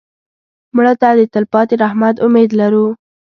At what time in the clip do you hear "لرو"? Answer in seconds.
2.59-2.85